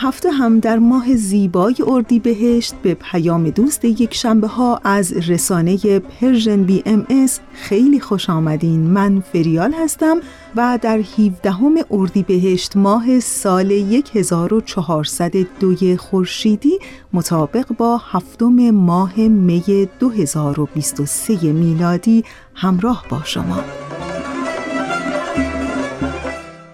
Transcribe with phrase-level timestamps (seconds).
[0.00, 6.64] هفدهم در ماه زیبای اردی بهشت به پیام دوست یک شنبه ها از رسانه Persian
[6.64, 8.80] BMS خیلی خوش آمدین.
[8.80, 10.16] من فریال هستم
[10.56, 11.54] و در 17
[11.90, 13.72] اردی بهشت ماه سال
[14.14, 16.78] 1402 خورشیدی
[17.12, 23.87] مطابق با هفتم ماه می 2023 میلادی همراه با شما.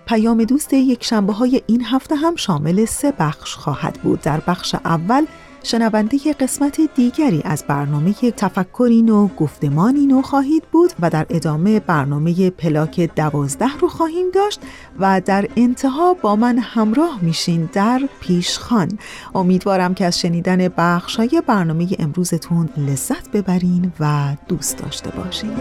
[0.06, 4.20] پیام دوست یک شنبه های این هفته هم شامل سه بخش خواهد بود.
[4.20, 5.26] در بخش اول
[5.64, 12.50] شنونده قسمت دیگری از برنامه تفکری نو گفتمانی نو خواهید بود و در ادامه برنامه
[12.50, 14.60] پلاک دوازده رو خواهیم داشت
[14.98, 18.98] و در انتها با من همراه میشین در پیشخان.
[19.34, 25.52] امیدوارم که از شنیدن بخش های برنامه امروزتون لذت ببرین و دوست داشته باشین.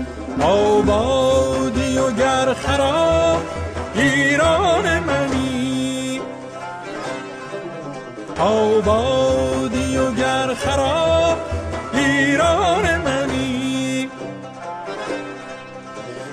[0.42, 2.54] آبادی و گر
[3.96, 6.22] ایران منی.
[8.40, 11.38] آبادی و گر خراب
[11.94, 14.10] ایران منی.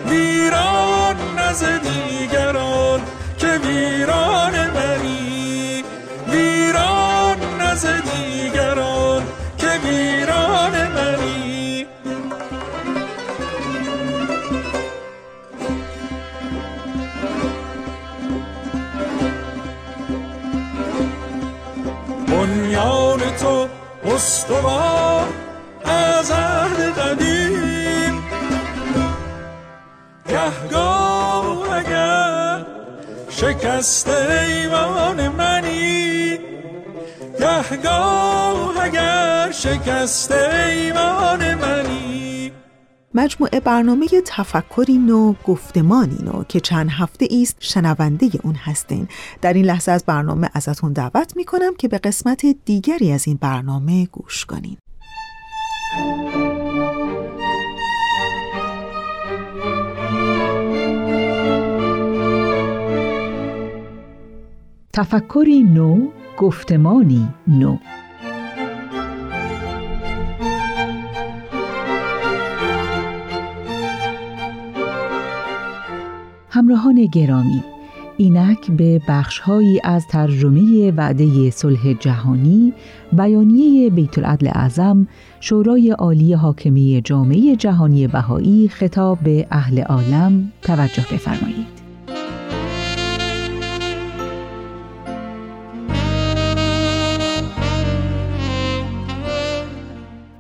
[0.06, 3.00] ویران نز دیگران
[3.38, 5.84] که ویران منی.
[6.28, 9.22] ویران نز دیگران
[9.59, 10.29] که ویران
[23.30, 23.68] تو
[24.04, 25.28] استوار
[25.84, 28.22] از عهد قدیم.
[30.28, 32.66] گهگاه اگر
[33.28, 36.38] شکست ایوان منی.
[37.41, 42.52] گهگاه اگر شکست ایوان منی.
[43.15, 49.09] مجموعه برنامه تفکری نو گفتمانی نو که چند هفته است شنونده اون هستین.
[49.43, 54.06] در این لحظه از برنامه ازتون دعوت می‌کنم که به قسمت دیگری از این برنامه
[54.06, 54.76] گوش کنین.
[64.92, 67.77] تفکری نو گفتمانی نو.
[76.60, 77.65] همراهان گرامی
[78.16, 82.72] اینک به بخشهایی از ترجمه وعده صلح جهانی
[83.12, 85.06] بیانیه بیت العدل اعظم
[85.41, 91.79] شورای عالی حاکمی جامعه جهانی بهایی خطاب به اهل عالم توجه بفرمایید.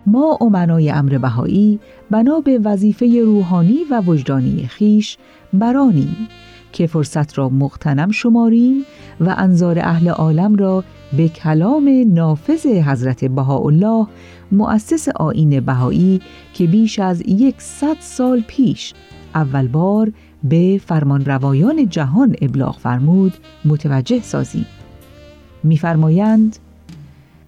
[0.06, 1.80] ما امنای امر بهایی
[2.10, 5.18] بنا به وظیفه روحانی و وجدانی خیش
[5.52, 6.28] برانیم
[6.72, 8.84] که فرصت را مقتنم شماریم
[9.20, 10.84] و انظار اهل عالم را
[11.16, 14.06] به کلام نافذ حضرت بهاءالله
[14.52, 16.20] مؤسس آین بهایی
[16.54, 18.94] که بیش از یکصد سال پیش
[19.34, 20.12] اول بار
[20.44, 23.32] به فرمان روایان جهان ابلاغ فرمود
[23.64, 24.66] متوجه سازیم.
[25.62, 26.56] میفرمایند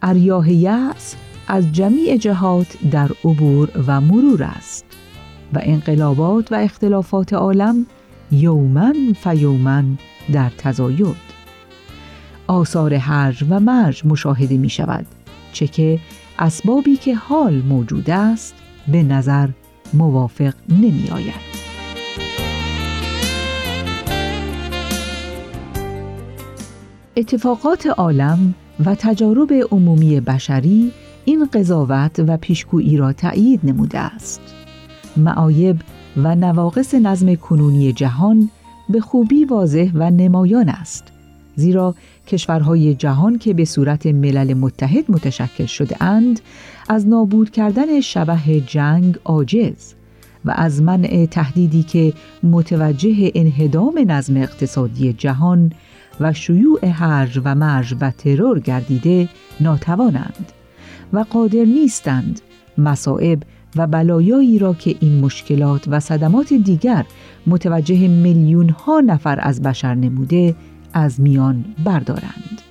[0.01, 1.15] اریاه یأس
[1.47, 4.85] از جمیع جهات در عبور و مرور است
[5.53, 7.85] و انقلابات و اختلافات عالم
[8.31, 9.97] یومن فیومن
[10.33, 11.33] در تزاید
[12.47, 15.05] آثار هرج و مرج مشاهده می شود
[15.53, 15.99] چه که
[16.39, 18.55] اسبابی که حال موجود است
[18.87, 19.49] به نظر
[19.93, 21.53] موافق نمی آید.
[27.15, 28.53] اتفاقات عالم
[28.85, 30.91] و تجارب عمومی بشری
[31.25, 34.41] این قضاوت و پیشگویی را تأیید نموده است.
[35.17, 35.77] معایب
[36.17, 38.49] و نواقص نظم کنونی جهان
[38.89, 41.03] به خوبی واضح و نمایان است.
[41.55, 41.95] زیرا
[42.27, 46.39] کشورهای جهان که به صورت ملل متحد متشکل شده اند
[46.89, 49.93] از نابود کردن شبه جنگ عاجز
[50.45, 55.71] و از منع تهدیدی که متوجه انهدام نظم اقتصادی جهان
[56.19, 59.29] و شیوع هرج و مرج و ترور گردیده
[59.59, 60.51] ناتوانند
[61.13, 62.41] و قادر نیستند
[62.77, 63.43] مصائب
[63.75, 67.05] و بلایایی را که این مشکلات و صدمات دیگر
[67.47, 70.55] متوجه میلیون ها نفر از بشر نموده
[70.93, 72.61] از میان بردارند.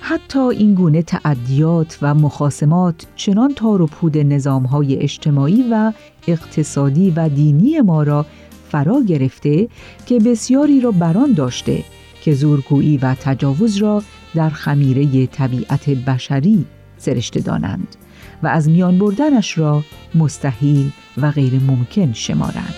[0.00, 5.92] حتی این گونه تعدیات و مخاسمات چنان تار و پود نظام های اجتماعی و
[6.28, 8.26] اقتصادی و دینی ما را
[8.68, 9.68] فرا گرفته
[10.06, 11.84] که بسیاری را بران داشته
[12.22, 14.02] که زورگویی و تجاوز را
[14.34, 16.66] در خمیره طبیعت بشری
[16.98, 17.96] سرشته دانند
[18.42, 19.84] و از میان بردنش را
[20.14, 22.74] مستحیل و غیر ممکن شمارند.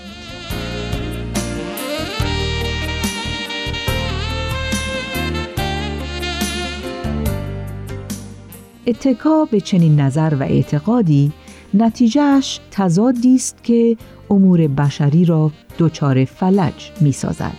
[8.87, 11.33] اتکا به چنین نظر و اعتقادی
[11.75, 13.97] نتیجهش تضادی است که
[14.31, 17.57] امور بشری را دچار فلج می سازد.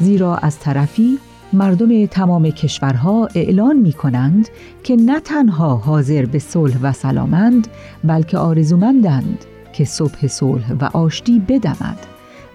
[0.00, 1.18] زیرا از طرفی
[1.52, 4.48] مردم تمام کشورها اعلان می کنند
[4.82, 7.68] که نه تنها حاضر به صلح و سلامند
[8.04, 11.98] بلکه آرزومندند که صبح صلح و آشتی بدمد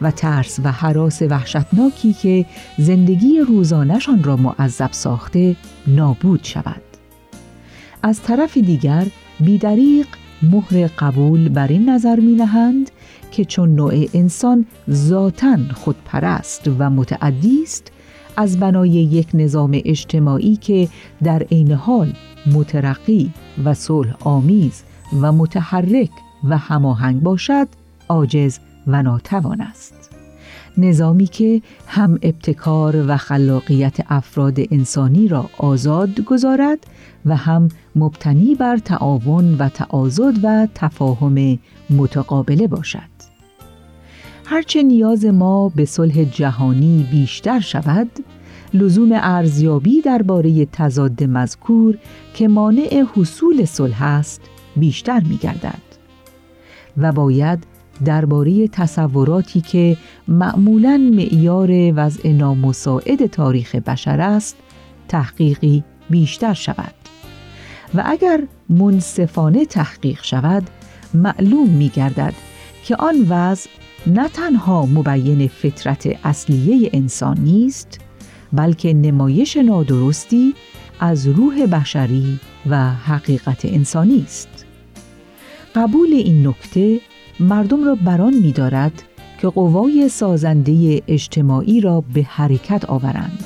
[0.02, 2.46] و ترس و حراس وحشتناکی که
[2.78, 5.56] زندگی روزانشان را معذب ساخته
[5.88, 6.82] نابود شود.
[8.04, 9.08] از طرف دیگر
[9.40, 10.08] بیدریق
[10.44, 12.92] مهر قبول بر این نظر می نهند
[13.32, 17.92] که چون نوع انسان ذاتا خودپرست و متعدی است
[18.38, 20.88] از بنای یک نظام اجتماعی که
[21.24, 22.14] در عین حال
[22.54, 23.32] مترقی
[23.66, 24.84] و صلح آمیز
[25.22, 26.12] و متحرک
[26.50, 27.68] و هماهنگ باشد
[28.10, 29.94] عاجز و ناتوان است.
[30.78, 36.88] نظامی که هم ابتکار و خلاقیت افراد انسانی را آزاد گذارد
[37.26, 41.60] و هم مبتنی بر تعاون و تعاضد و تفاهم
[41.90, 43.15] متقابله باشد.
[44.48, 48.10] هرچه نیاز ما به صلح جهانی بیشتر شود
[48.74, 51.98] لزوم ارزیابی درباره تضاد مذکور
[52.34, 54.42] که مانع حصول صلح است
[54.76, 55.82] بیشتر می گردد
[56.98, 57.64] و باید
[58.06, 59.98] درباره تصوراتی که
[60.28, 64.58] معمولا معیار وضع نامساعد تاریخ بشر است
[65.08, 66.94] تحقیقی بیشتر شود.
[67.96, 70.64] و اگر منصفانه تحقیق شود
[71.14, 72.34] معلوم می گردد
[72.84, 73.70] که آن وضع
[74.08, 78.00] نه تنها مبین فطرت اصلیه انسان نیست
[78.54, 80.54] بلکه نمایش نادرستی
[81.00, 84.66] از روح بشری و حقیقت انسانی است.
[85.76, 87.00] قبول این نکته
[87.40, 89.04] مردم را بران می دارد
[89.42, 93.44] که قوای سازنده اجتماعی را به حرکت آورند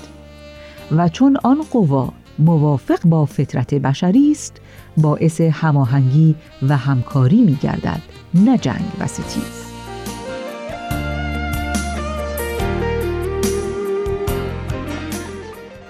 [0.92, 4.62] و چون آن قوا موافق با فطرت بشری است
[4.98, 6.36] باعث هماهنگی
[6.70, 8.02] و همکاری می گردد
[8.34, 9.69] نه جنگ و ستیز.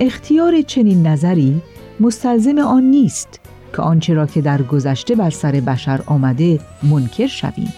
[0.02, 1.62] اختیار چنین نظری
[2.00, 3.40] مستلزم آن نیست
[3.76, 7.74] که آنچه را که در گذشته بر سر بشر آمده منکر شویم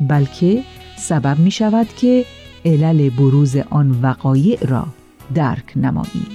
[0.00, 0.62] بلکه
[0.96, 2.24] سبب می شود که
[2.64, 4.86] علل بروز آن وقایع را
[5.34, 6.26] درک نماییم.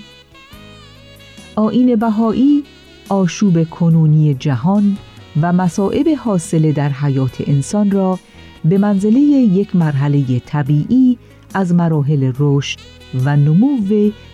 [1.56, 2.64] آین بهایی
[3.10, 4.98] آشوب کنونی جهان
[5.42, 8.20] و مصائب حاصل در حیات انسان را
[8.66, 11.18] به منزله یک مرحله طبیعی
[11.54, 13.78] از مراحل رشد و نمو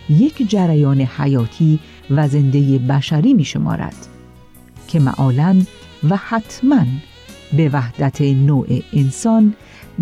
[0.10, 3.96] یک جریان حیاتی و زنده بشری می شمارد
[4.88, 5.62] که معالا
[6.10, 6.86] و حتما
[7.58, 9.54] به وحدت نوع انسان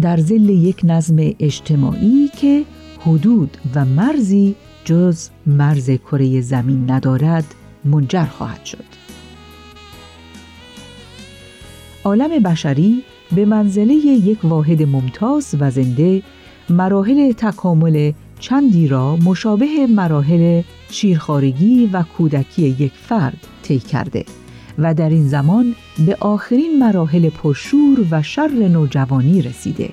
[0.01, 2.63] در زل یک نظم اجتماعی که
[3.00, 8.84] حدود و مرزی جز مرز کره زمین ندارد منجر خواهد شد.
[12.04, 13.04] عالم بشری
[13.36, 16.24] به منزله یک واحد ممتاز و زنده
[16.70, 24.25] مراحل تکامل چندی را مشابه مراحل شیرخارگی و کودکی یک فرد طی کرده
[24.77, 29.89] و در این زمان به آخرین مراحل پرشور و شر نوجوانی رسیده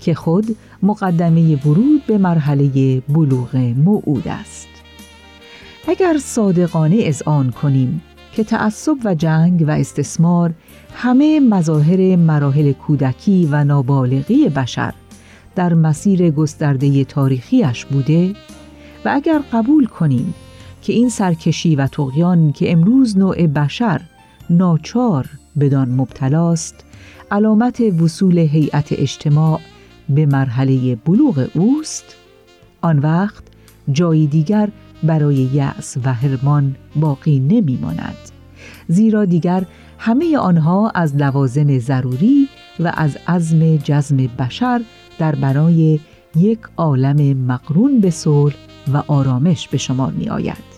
[0.00, 4.68] که خود مقدمه ورود به مرحله بلوغ موعود است.
[5.88, 10.52] اگر صادقانه آن کنیم که تعصب و جنگ و استثمار
[10.94, 14.94] همه مظاهر مراحل کودکی و نابالغی بشر
[15.54, 18.34] در مسیر گسترده تاریخیش بوده
[19.04, 20.34] و اگر قبول کنیم
[20.82, 24.00] که این سرکشی و تقیان که امروز نوع بشر
[24.50, 25.26] ناچار
[25.60, 26.84] بدان مبتلاست
[27.30, 29.60] علامت وصول هیئت اجتماع
[30.08, 32.16] به مرحله بلوغ اوست
[32.82, 33.44] آن وقت
[33.92, 34.68] جایی دیگر
[35.02, 38.16] برای یأس و هرمان باقی نمی ماند.
[38.88, 39.64] زیرا دیگر
[39.98, 42.48] همه آنها از لوازم ضروری
[42.80, 44.80] و از عزم جزم بشر
[45.22, 46.00] در بنای
[46.36, 48.54] یک عالم مقرون به صلح
[48.92, 50.72] و آرامش به شمار می آید.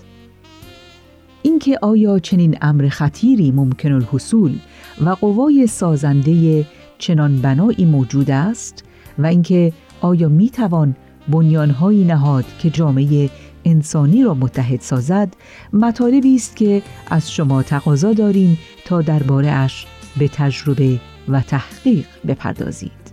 [1.42, 4.58] اینکه آیا چنین امر خطیری ممکن الحصول
[5.04, 6.66] و قوای سازنده
[6.98, 8.84] چنان بنایی موجود است
[9.18, 10.96] و اینکه آیا می توان
[11.28, 13.30] بنیانهایی نهاد که جامعه
[13.64, 15.36] انسانی را متحد سازد
[15.72, 19.86] مطالبی است که از شما تقاضا داریم تا درباره اش
[20.18, 23.03] به تجربه و تحقیق بپردازید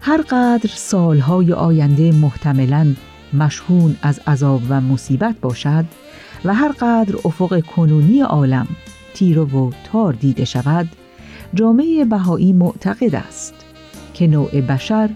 [0.00, 2.94] هر قدر سالهای آینده محتملا
[3.34, 5.84] مشهون از عذاب و مصیبت باشد
[6.44, 8.66] و هر قدر افق کنونی عالم
[9.14, 10.88] تیر و تار دیده شود
[11.54, 13.54] جامعه بهایی معتقد است
[14.14, 15.10] که نوع بشر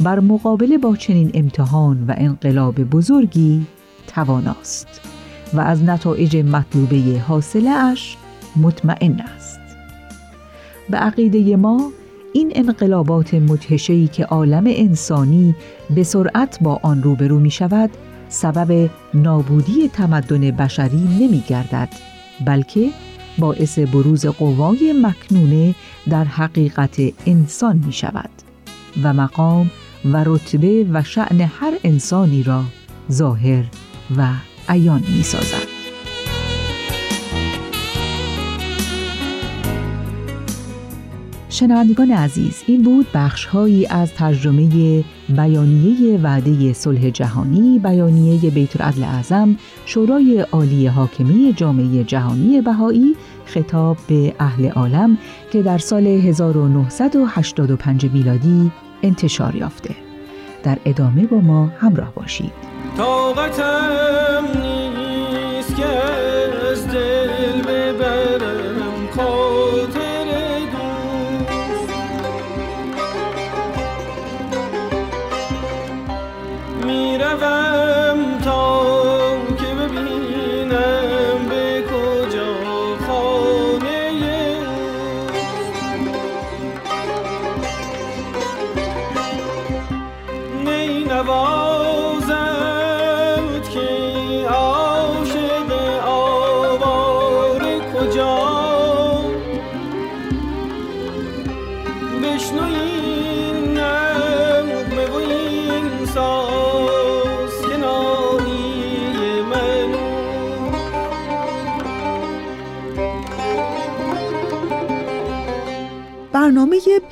[0.00, 3.66] بر مقابله با چنین امتحان و انقلاب بزرگی
[4.06, 5.00] تواناست
[5.54, 8.16] و از نتایج مطلوبه حاصله اش
[8.56, 9.60] مطمئن است.
[10.90, 11.90] به عقیده ما
[12.36, 15.54] این انقلابات مدهشه‌ای که عالم انسانی
[15.94, 17.90] به سرعت با آن روبرو می شود
[18.28, 21.88] سبب نابودی تمدن بشری نمی گردد
[22.46, 22.90] بلکه
[23.38, 25.74] باعث بروز قوای مکنونه
[26.10, 28.30] در حقیقت انسان می شود
[29.02, 29.70] و مقام
[30.04, 32.64] و رتبه و شعن هر انسانی را
[33.12, 33.64] ظاهر
[34.16, 34.28] و
[34.68, 35.73] عیان می سازد.
[41.54, 49.56] شنوندگان عزیز این بود بخشهایی از ترجمه بیانیه وعده صلح جهانی بیانیه بیت العدل اعظم
[49.86, 55.18] شورای عالی حاکمی جامعه جهانی بهایی خطاب به اهل عالم
[55.52, 59.96] که در سال 1985 میلادی انتشار یافته.
[60.62, 62.52] در ادامه با ما همراه باشید.
[62.96, 66.23] طاقتم نیست که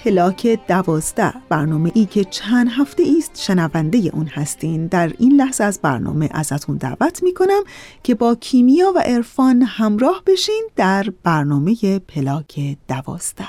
[0.05, 4.87] پلاک دوازده برنامه ای که چند هفته است شنونده اون هستین.
[4.87, 7.63] در این لحظه از برنامه ازتون دعوت می کنم
[8.03, 13.49] که با کیمیا و عرفان همراه بشین در برنامه پلاک دوازده.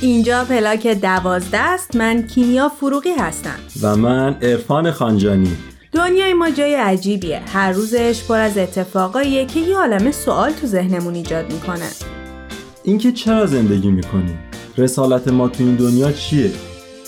[0.00, 1.96] اینجا پلاک دوازده است.
[1.96, 3.58] من کیمیا فروغی هستم.
[3.82, 5.56] و من عرفان خانجانی.
[5.94, 7.42] دنیای ما جای عجیبیه.
[7.52, 11.88] هر روزش پر از اتفاقاییه که یه عالمه سوال تو ذهنمون ایجاد می‌کنه.
[12.84, 14.38] اینکه چرا زندگی می‌کنیم؟
[14.78, 16.50] رسالت ما تو این دنیا چیه؟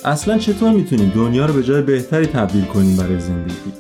[0.05, 3.73] اصلا چطور می‌تونیم دنیا رو به جای بهتری تبدیل کنیم برای زندگی؟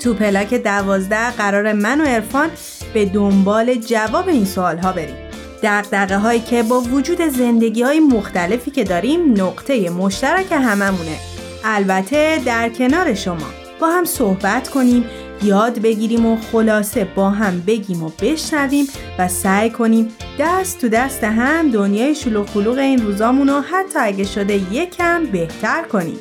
[0.00, 2.48] تو پلاک دوازده قرار من و عرفان
[2.94, 5.16] به دنبال جواب این سوال ها بریم.
[5.62, 11.16] دقدقه هایی که با وجود زندگی های مختلفی که داریم نقطه مشترک هممونه.
[11.64, 13.63] البته در کنار شما.
[13.84, 15.04] با هم صحبت کنیم
[15.42, 18.86] یاد بگیریم و خلاصه با هم بگیم و بشنویم
[19.18, 24.24] و سعی کنیم دست تو دست هم دنیای شلوغ خلوغ این روزامون رو حتی اگه
[24.24, 26.16] شده یکم بهتر کنیم.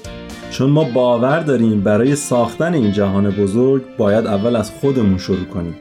[0.52, 5.76] چون ما باور داریم برای ساختن این جهان بزرگ باید اول از خودمون شروع کنیم.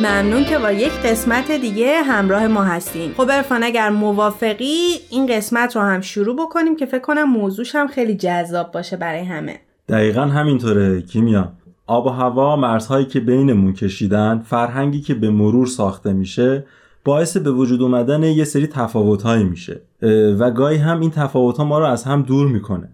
[0.00, 3.12] ممنون که با یک قسمت دیگه همراه ما هستین.
[3.12, 7.86] خب ارفان اگر موافقی این قسمت رو هم شروع بکنیم که فکر کنم موضوعش هم
[7.86, 9.60] خیلی جذاب باشه برای همه.
[9.88, 11.52] دقیقا همینطوره کیمیا.
[11.86, 16.64] آب و هوا مرزهایی که بینمون کشیدن فرهنگی که به مرور ساخته میشه
[17.04, 19.80] باعث به وجود اومدن یه سری تفاوتهایی میشه.
[20.38, 22.88] و گاهی هم این تفاوتها ما رو از هم دور می‌کنه.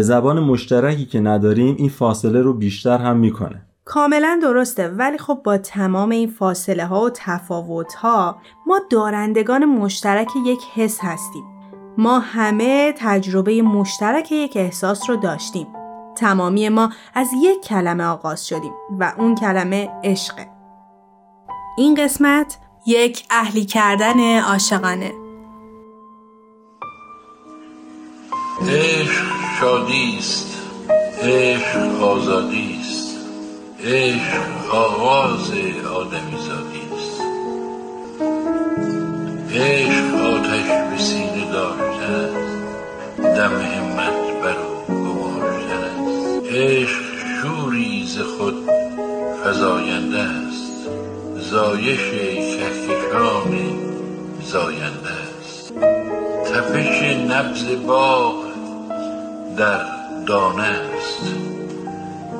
[0.00, 3.62] زبان مشترکی که نداریم این فاصله رو بیشتر هم می‌کنه.
[3.88, 10.28] کاملا درسته ولی خب با تمام این فاصله ها و تفاوت ها ما دارندگان مشترک
[10.46, 11.44] یک حس هستیم.
[11.98, 15.66] ما همه تجربه مشترک یک احساس رو داشتیم.
[16.16, 20.46] تمامی ما از یک کلمه آغاز شدیم و اون کلمه عشقه
[21.78, 25.12] این قسمت یک اهلی کردن عاشقانه.
[28.68, 29.24] عشق
[29.60, 30.62] شادی است.
[31.22, 33.07] عشق آزادی است.
[33.84, 35.50] عشق آغاز
[35.94, 37.20] آدمی زادی است.
[39.54, 43.20] عشق آتش به سینه داشتن است.
[43.20, 46.46] دم همت بر او گماشتن است.
[46.52, 47.02] عشق
[47.42, 48.54] شوری ز خود
[49.44, 50.88] فزاینده است.
[51.36, 53.58] زایش کهکشان
[54.42, 55.08] زاینده
[55.40, 55.72] است.
[56.44, 58.34] تپش نبز باغ
[59.56, 59.80] در
[60.26, 61.57] دانه است.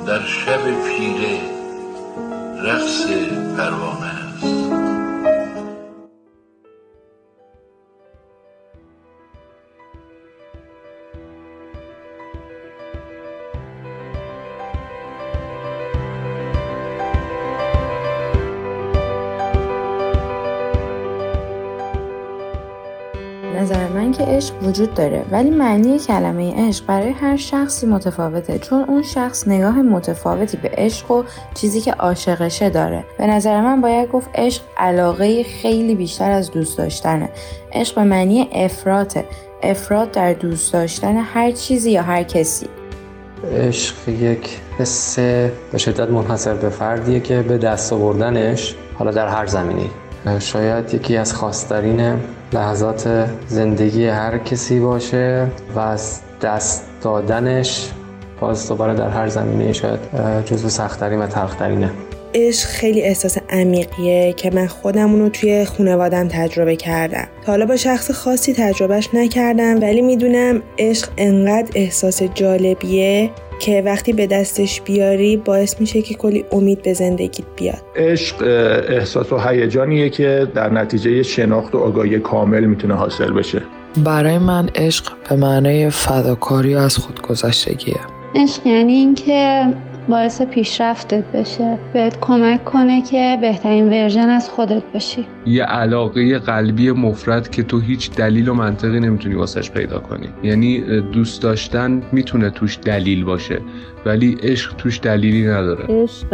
[0.08, 1.40] در شب پیره
[2.64, 3.06] رقص
[3.56, 4.17] پروانه.
[24.48, 25.24] عشق وجود داره.
[25.30, 31.10] ولی معنی کلمه عشق برای هر شخصی متفاوته چون اون شخص نگاه متفاوتی به عشق
[31.10, 31.22] و
[31.54, 33.04] چیزی که عاشقشه داره.
[33.18, 37.28] به نظر من باید گفت عشق علاقه خیلی بیشتر از دوست داشتنه.
[37.72, 39.24] عشق به معنی افراطه.
[39.62, 42.66] افراد در دوست داشتن هر چیزی یا هر کسی.
[43.54, 45.18] عشق یک حس
[45.72, 49.90] به شدت منحصر به فردیه که به دست آوردنش حالا در هر زمینی
[50.38, 52.16] شاید یکی از خاصترین
[52.52, 57.90] لحظات زندگی هر کسی باشه و از دست دادنش
[58.40, 60.00] باز دوباره در هر زمینه شاید
[60.44, 61.90] جزو سختترین و تلخترینه.
[62.34, 67.26] عشق خیلی احساس عمیقیه که من خودم رو توی خانوادم تجربه کردم.
[67.46, 74.12] تا حالا با شخص خاصی تجربهش نکردم ولی می‌دونم عشق انقدر احساس جالبیه که وقتی
[74.12, 77.82] به دستش بیاری باعث میشه که کلی امید به زندگیت بیاد.
[77.96, 78.42] عشق
[78.88, 83.62] احساس و هیجانیه که در نتیجه شناخت و آگاهی کامل می‌تونه حاصل بشه.
[84.04, 88.00] برای من عشق به معنای فداکاری از خودگذشتگیه.
[88.34, 89.66] عشق یعنی اینکه
[90.08, 91.78] باعث پیشرفتت بشه.
[91.92, 97.80] بهت کمک کنه که بهترین ورژن از خودت باشی یه علاقه قلبی مفرد که تو
[97.80, 100.28] هیچ دلیل و منطقی نمی‌تونی واسش پیدا کنی.
[100.42, 103.60] یعنی دوست داشتن می‌تونه توش دلیل باشه.
[104.06, 105.84] ولی عشق توش دلیلی نداره.
[105.88, 106.32] عشق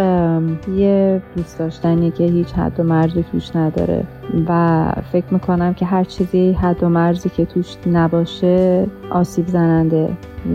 [0.76, 4.04] یه دوست داشتنی که هیچ حد و مرزی توش نداره
[4.48, 10.08] و فکر می‌کنم که هر چیزی حد و مرزی که توش نباشه آسیب زننده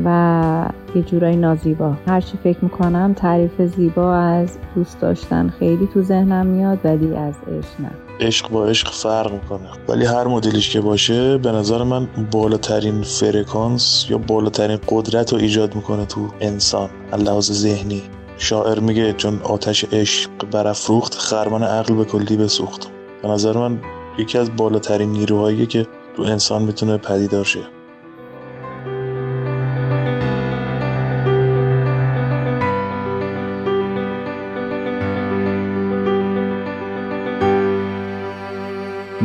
[0.06, 1.94] و یه جورایی نازیبا.
[2.08, 7.82] هرچی فکر می‌کنم تعریف زیبا از دوست داشتن خیلی تو ذهنم میاد ولی از عشق
[7.82, 8.09] نه.
[8.20, 9.70] عشق با عشق فرق می‌کنه.
[9.88, 15.76] ولی هر مدلش که باشه به نظر من بالاترین فرکانس یا بالاترین قدرت رو ایجاد
[15.76, 18.04] می‌کنه تو انسان لحاظ ذهنی.
[18.38, 22.88] شاعر میگه چون آتش عشق برافروخت خرمن عقل به کلی بسوخت.
[23.22, 23.82] به نظر من
[24.18, 27.79] یکی از بالاترین نیروهایی که تو انسان می‌تونه پدیدار شه.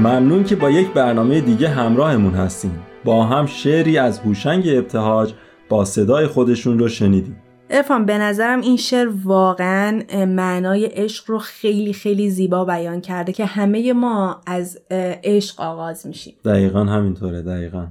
[0.05, 2.83] ممنون که با یک برنامه دیگه همراهمون هستیم.
[3.05, 5.33] با هم شعری از هوشنگ ابتهاج
[5.69, 7.37] با صدای خودشون رو شنیدیم.
[7.71, 13.45] ارفان به نظرم این شعر واقعا معنای عشق رو خیلی خیلی زیبا بیان کرده که
[13.45, 14.79] همه ما از
[15.25, 16.35] عشق آغاز میشیم.
[16.45, 17.87] دقیقا همینطوره دقیقا.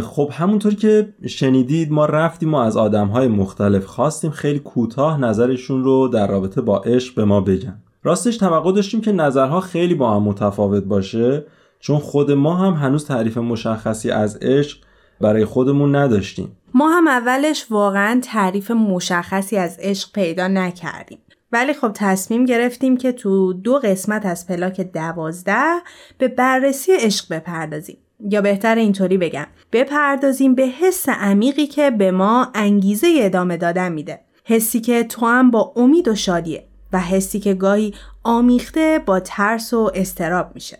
[0.00, 6.08] خب همونطور که شنیدید ما رفتیم و از آدمهای مختلف خواستیم خیلی کوتاه نظرشون رو
[6.08, 7.83] در رابطه با عشق به ما بگن.
[8.04, 11.46] راستش توقع داشتیم که نظرها خیلی با هم متفاوت باشه
[11.80, 14.78] چون خود ما هم هنوز تعریف مشخصی از عشق
[15.20, 16.56] برای خودمون نداشتیم.
[16.74, 21.18] ما هم اولش واقعا تعریف مشخصی از عشق پیدا نکردیم.
[21.52, 25.80] ولی خب تصمیم گرفتیم که تو دو قسمت از پلاک دوازده
[26.18, 27.96] به بررسی عشق بپردازیم.
[28.30, 34.20] یا بهتر اینطوری بگم بپردازیم به حس عمیقی که به ما انگیزه ادامه دادن میده.
[34.44, 36.64] حسی که تو هم با امید و شادیه.
[36.94, 40.78] و حسی که گاهی آمیخته با ترس و استراب میشه.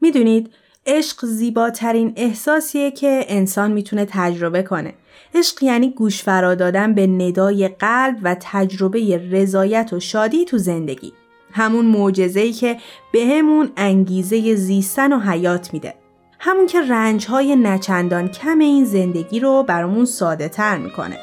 [0.00, 0.50] می‌دونید
[0.86, 4.94] عشق زیباترین احساسیه که انسان می‌تونه تجربه کنه.
[5.34, 11.12] عشق یعنی گوش فرا دادن به ندای قلب و تجربه رضایت و شادی تو زندگی.
[11.52, 12.76] همون معجزه‌ای که
[13.12, 15.94] بهمون انگیزه زیستن و حیات میده
[16.38, 21.18] همون که رنجهای نچندان کم این زندگی رو برامون ساده تر می‌کنه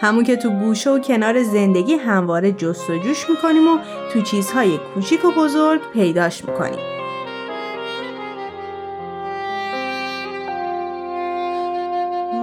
[0.00, 3.78] همون که تو گوشه و کنار زندگی همواره جست و جوش می‌کنیم و
[4.12, 6.78] تو چیزهای کوچیک و بزرگ پیداش می‌کنیم.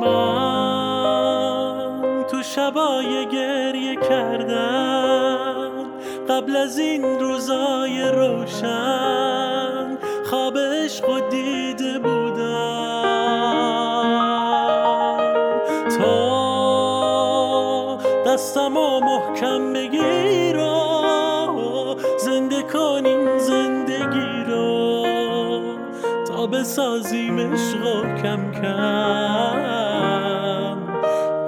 [0.01, 5.71] من تو شبای گریه کردم
[6.29, 9.56] قبل از این روزای روشن.
[26.77, 27.83] تا بسازیم عشق
[28.21, 29.97] کم کم.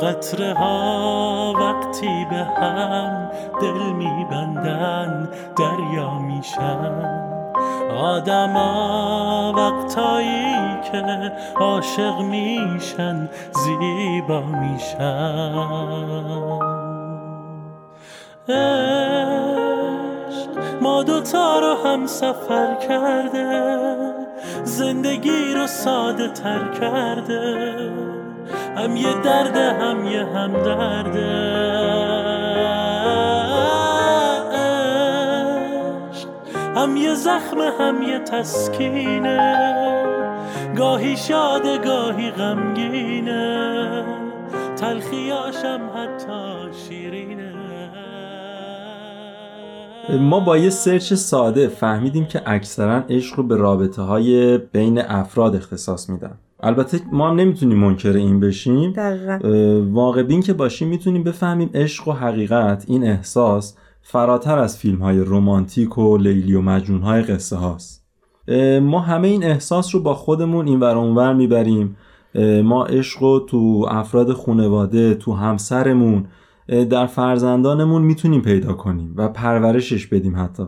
[0.01, 7.19] قطره ها وقتی به هم دل میبندن دریا میشن.
[7.97, 15.89] آدما وقتایی که عاشق میشن زیبا میشن.
[18.49, 18.79] عشق
[20.81, 24.18] ما دوتا رو هم سفر کرده.
[24.63, 27.75] زندگی رو ساده تر کرده.
[28.77, 31.59] هم یه درده هم یه هم درده
[36.75, 39.69] هم یه زخم هم یه تسکینه.
[40.77, 44.05] گاهی شاده گاهی غمگینه.
[44.75, 47.38] تلخیاشم حتی شیرینه.
[50.17, 55.55] ما با یه سرچ ساده فهمیدیم که اکثرا عشق رو به رابطه های بین افراد
[55.55, 56.37] اختصاص میدن.
[56.59, 58.93] البته ما هم نمی‌تونیم منکر این بشیم.
[59.93, 65.19] واقع بین که باشیم می‌تونیم بفهمیم عشق و حقیقت این احساس فراتر از فیلم های
[65.19, 68.05] رومانتیک و لیلی و مجنون های قصه هاست.
[68.81, 71.95] ما همه این احساس رو با خودمون این ور اونور می‌بریم.
[72.63, 76.25] ما عشق رو تو افراد خانواده تو همسرمون
[76.69, 80.63] در فرزندانمون می‌تونیم پیدا کنیم و پرورشش بدیم حتی.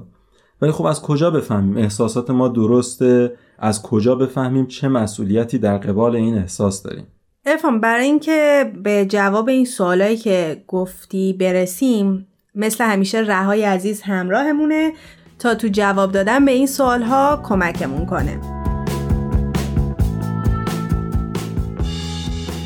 [0.61, 6.15] ولی خب از کجا بفهمیم؟ احساسات ما درسته؟ از کجا بفهمیم؟ چه مسئولیتی در قبال
[6.15, 7.07] این احساس داریم؟
[7.45, 14.93] ارفان برای اینکه به جواب این سوالایی که گفتی برسیم مثل همیشه رهای عزیز همراهمونه
[15.39, 18.60] تا تو جواب دادن به این سوالها کمکمون کنه.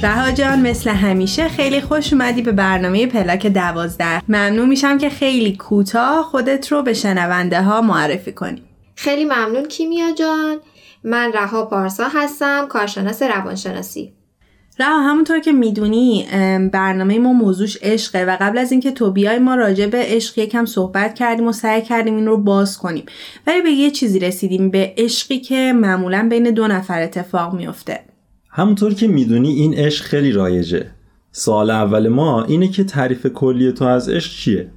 [0.05, 4.21] رها جان مثل همیشه خیلی خوش اومدی به برنامه پلاک دوازده.
[4.27, 8.63] ممنون میشم که خیلی کوتاه خودت رو به شنونده ها معرفی کنی.
[8.95, 10.57] خیلی ممنون کیمیا جان.
[11.03, 14.13] من رها پارسا هستم کارشناس روانشناسی.
[14.79, 16.27] رها همونطور که می‌دونی
[16.73, 20.65] برنامه ما موضوعش عشقه و قبل از اینکه تو بیای ما راجع به عشق یکم
[20.65, 23.05] صحبت کردیم و سعی کردیم این رو باز کنیم.
[23.47, 27.99] ولی به یه چیزی رسیدیم به عشقی که معمولا بین دو نفر اتفاق میفته
[28.55, 30.91] همونطور که می‌دونی این عشق خیلی رایجه.
[31.31, 34.71] سوال اول ما اینه که تعریف کلی تو از عشق چیه؟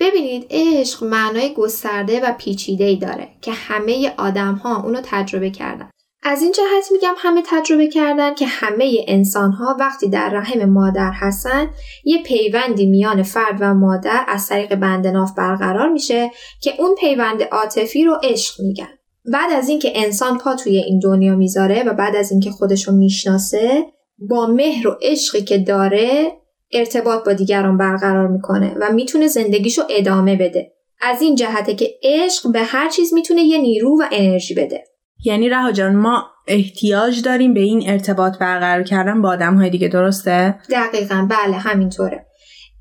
[0.00, 5.90] ببینید عشق معنای گسترده و پیچیده ای داره که همه آدم ها اونو تجربه کردن.
[6.22, 11.10] از این جهت میگم همه تجربه کردن که همه انسان ها وقتی در رحم مادر
[11.14, 11.66] هستن
[12.04, 16.30] یه پیوندی میان فرد و مادر از طریق بند ناف برقرار میشه
[16.60, 18.97] که اون پیوند عاطفی رو عشق میگن.
[19.32, 22.94] بعد از اینکه انسان پا توی این دنیا می‌ذاره و بعد از اینکه خودش رو
[22.94, 23.84] می‌شناسه
[24.30, 26.32] با مهر و عشقی که داره
[26.72, 30.72] ارتباط با دیگران برقرار می‌کنه و می‌تونه زندگیشو ادامه بده.
[31.00, 34.84] از این جهته که عشق به هر چیز می‌تونه یه نیرو و انرژی بده.
[35.24, 39.88] یعنی رها جان ما احتیاج داریم به این ارتباط برقرار کردن با آدم های دیگه
[39.88, 42.26] درسته؟ دقیقا بله همینطوره.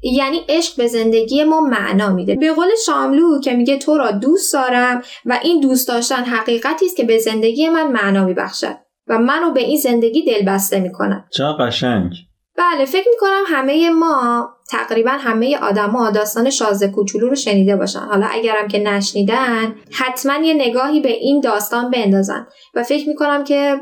[0.02, 2.36] یعنی عشق به زندگی ما معنا میده.
[2.36, 6.98] به قول شاملو که میگه تو را دوست دارم و این دوست داشتن حقیقتی است
[6.98, 8.76] که به زندگی من معنا میبخشد
[9.08, 11.26] و منو به این زندگی دلبسته می‌کند.
[11.34, 12.12] چه قشنگ.
[12.58, 18.00] بله فکر می‌کنم همه ما تقریبا همه آدما داستان شازده کوچولو رو شنیده باشن.
[18.00, 22.48] حالا اگرم که نشنیدن حتما یه نگاهی به این داستان بندازن.
[22.76, 23.76] و فکر می‌کنم که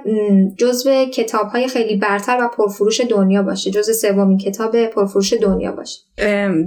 [0.57, 3.71] جزو کتاب های خیلی برتر و پرفروش دنیا باشه.
[3.71, 5.99] جزو سومین کتاب پرفروش دنیا باشه.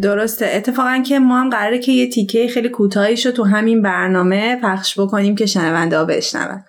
[0.03, 0.51] درسته.
[0.55, 5.01] اتفاقا که ما هم قراره که یه تیکه خیلی کوتاهیش رو تو همین برنامه پخش
[5.01, 6.65] بکنیم که شنونده ها بشنون.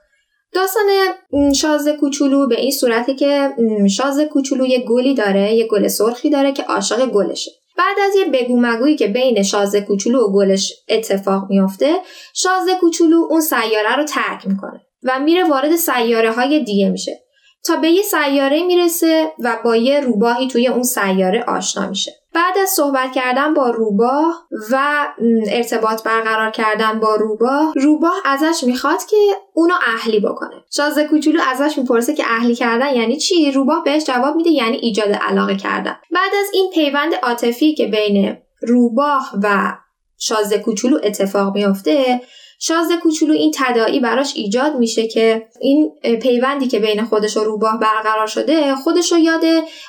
[0.60, 3.50] داستان شازده کوچولو به این صورته که
[3.90, 7.52] شازده کوچولو یه گلی داره یه گل سرخی داره که عاشق گلشه.
[7.78, 11.96] بعد از یه بگو مگویی که بین شازده کوچولو و گلش اتفاق میافته
[12.34, 17.20] شازده کوچولو اون سیاره رو ترک می‌کنه و میره وارد سیاره های دیگه میشه.
[17.66, 22.12] تا به یه سیاره می‌رسه و با یه روباهی توی اون سیاره آشنا میشه.
[22.34, 25.08] بعد از صحبت کردن با روباه و
[25.52, 29.18] ارتباط برقرار کردن با روباه روباه ازش می‌خواد که
[29.54, 30.64] اونو اهلی بکنه.
[30.76, 35.12] شازده کوچولو ازش می‌پرسه که اهلی کردن یعنی چی؟ روباه بهش جواب میده یعنی ایجاد
[35.12, 35.96] علاقه کردن.
[36.12, 39.74] بعد از این پیوند عاطفی که بین روباه و
[40.18, 42.22] شازده کوچولو اتفاق میافته
[42.60, 45.92] شازده کوچولو این تداعی براش ایجاد میشه که این
[46.22, 49.42] پیوندی که بین خودش و روباه برقرار شده خودش رو یاد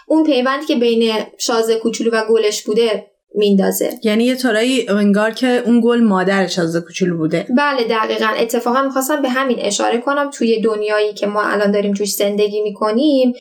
[0.07, 3.91] اون پیوندی که بین شازده کوچولو و گلش بوده میندازه.
[4.05, 7.47] یعنی یه طورایی انگار که اون گل مادر شازده کوچولو بوده.
[7.57, 8.27] بله دقیقا.
[8.39, 13.33] اتفاقا می‌خواستم به همین اشاره کنم توی دنیایی که ما الان داریم توش زندگی می‌کنیم.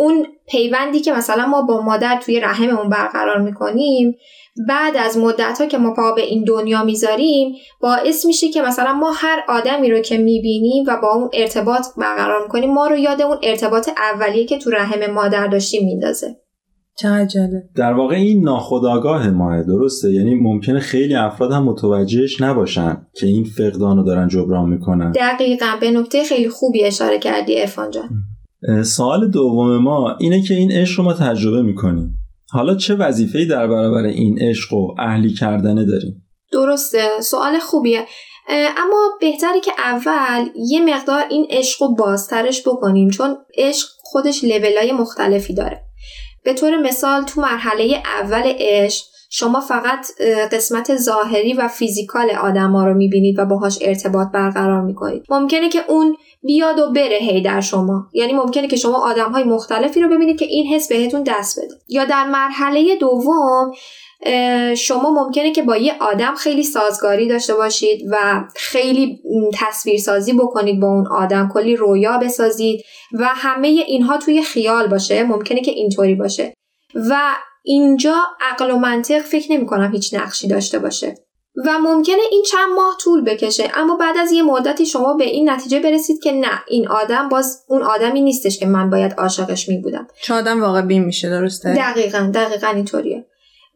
[0.00, 4.14] اون پیوندی که مثلا ما با مادر توی رحممون برقرار می‌کنیم
[4.68, 8.92] بعد از مدت ها که ما پا به این دنیا می‌ذاریم باعث میشه که مثلا
[8.92, 13.22] ما هر آدمی رو که می‌بینیم و با اون ارتباط برقرار می‌کنیم ما رو یاد
[13.22, 16.36] اون ارتباط اولیه که تو رحم مادر داشتیم میندازه.
[16.98, 17.62] چقدر جالب.
[17.76, 23.44] در واقع این ناخداگاه ماه درسته یعنی ممکنه خیلی افراد هم متوجهش نباشن که این
[23.44, 25.12] فقدان رو دارن جبران می‌کنن.
[25.12, 28.08] دقیقا به نکته خیلی خوبی اشاره کردی ارفان جان.
[28.84, 32.16] سوال دوم ما اینه که این عشق رو ما تجربه می‌کنیم.
[32.52, 38.06] حالا چه وظیفه‌ای در برابر این عشق و اهلی کردنه داریم؟ درسته سوال خوبیه.
[38.76, 44.92] اما بهتره که اول یه مقدار این عشق رو بازترش بکنیم چون عشق خودش لولای
[44.92, 45.82] مختلفی داره.
[46.44, 50.06] به طور مثال تو مرحله اول عشق شما فقط
[50.52, 55.22] قسمت ظاهری و فیزیکال آدما رو می‌بینید و باهاش ارتباط برقرار می‌کنید.
[55.28, 58.06] ممکنه که اون بیاد و بره هی در شما.
[58.12, 61.74] یعنی ممکنه که شما آدم های مختلفی رو ببینید که این حس بهتون دست بده.
[61.88, 63.72] یا در مرحله دوم
[64.76, 69.18] شما ممکنه که با یه آدم خیلی سازگاری داشته باشید و خیلی
[69.54, 72.80] تصویرسازی بکنید با اون آدم کلی رویا بسازید
[73.12, 75.22] و همه اینها توی خیال باشه.
[75.22, 76.54] ممکنه که اینطوری باشه.
[76.94, 77.16] و
[77.62, 81.14] اینجا عقل و منطق فکر نمی کنم هیچ نقشی داشته باشه.
[81.66, 85.50] و ممکنه این چند ماه طول بکشه اما بعد از یه مدتی شما به این
[85.50, 89.78] نتیجه برسید که نه این آدم باز اون آدمی نیستش که من باید عاشقش می
[89.78, 93.26] بودم چه آدم واقع بین میشه درسته؟ دقیقا دقیقا اینطوریه.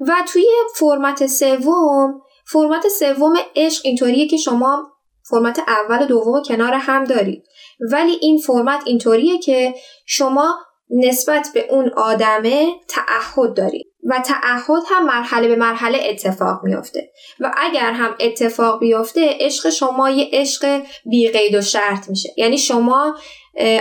[0.00, 4.92] و توی فرمت سوم فرمت سوم عشق اینطوریه که شما
[5.30, 7.44] فرمت اول و دوم کنار هم دارید.
[7.92, 9.74] ولی این فرمت اینطوریه که
[10.06, 10.54] شما
[10.90, 17.10] نسبت به اون آدمه تعهد دارید و تعهد هم مرحله به مرحله اتفاق میافته.
[17.40, 22.28] و اگر هم اتفاق بیفته عشق شما یه عشق بی قید و شرط میشه.
[22.36, 23.16] یعنی شما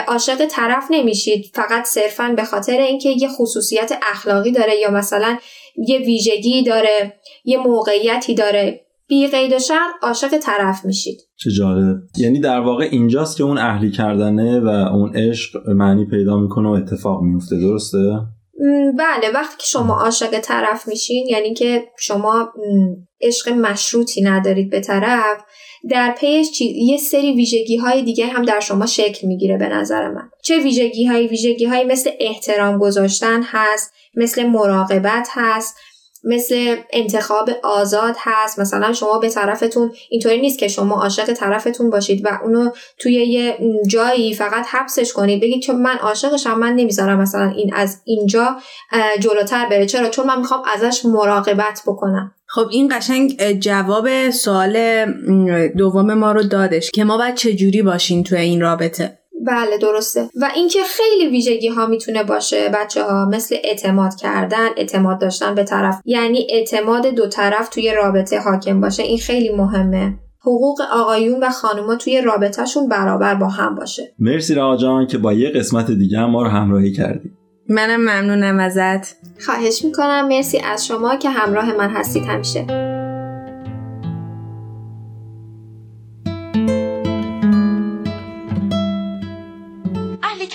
[0.08, 1.52] عاشق طرف نمیشید.
[1.54, 5.38] فقط صرفا به خاطر اینکه یه خصوصیت اخلاقی داره یا مثلا
[5.88, 8.86] یه ویژگی داره یه موقعیتی داره.
[9.08, 11.18] بی قید و شرط عاشق طرف میشید.
[11.36, 11.98] چه جالب.
[12.18, 16.72] یعنی در واقع اینجاست که اون اهلی کردنه و اون عشق معنی پیدا می‌کنه و
[16.72, 18.20] اتفاق میفته درسته؟
[18.98, 22.54] بله وقتی که شما عاشق طرف میشین یعنی که شما
[23.22, 25.38] عشق مشروطی ندارید به طرف
[25.90, 30.30] در پیش یه سری ویژگی های دیگه هم در شما شکل می‌گیره به نظر من.
[30.44, 35.76] چه ویژگی های ویژگی های مثل احترام گذاشتن هست مثل مراقبت هست
[36.24, 38.60] مثل انتخاب آزاد هست.
[38.60, 43.58] مثلا شما به طرفتون اینطوری نیست که شما عاشق طرفتون باشید و اونو توی یه
[43.88, 45.42] جایی فقط حبسش کنید.
[45.42, 48.56] بگید چون من عاشقشم من نمی‌ذارم مثلا این از اینجا
[49.20, 49.86] جلوتر بره.
[49.86, 52.32] چرا؟ چون من می‌خوام ازش مراقبت بکنم.
[52.48, 55.06] خب این قشنگ جواب سوال
[55.78, 60.30] دوم ما رو دادش که ما باید چجوری باشیم توی این رابطه؟ بله درسته.
[60.42, 65.64] و اینکه خیلی ویژگی ها می‌تونه باشه بچه ها مثل اعتماد کردن اعتماد داشتن به
[65.64, 70.14] طرف یعنی اعتماد دو طرف توی رابطه حاکم باشه این خیلی مهمه.
[70.42, 74.14] حقوق آقایون و خانوما توی رابطهشون برابر با هم باشه.
[74.20, 77.32] مرسی رها جان که با یه قسمت دیگه هم ما رو همراهی کردی.
[77.70, 79.16] منم ممنونم ازت.
[79.46, 80.28] خواهش می‌کنم.
[80.28, 82.93] مرسی از شما که همراه من هستید همیشه.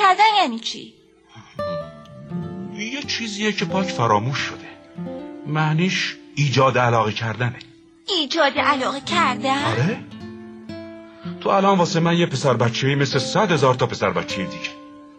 [0.09, 0.95] کردن یعنی چی؟
[2.77, 4.69] یه چیزیه که پاک فراموش شده.
[5.47, 7.59] معنیش ایجاد علاقه کردنه.
[8.09, 9.99] ایجاد علاقه کردن؟ آره.
[11.41, 14.71] تو الان واسه من یه پسر بچه مثل صد هزار تا پسر بچه دیگه.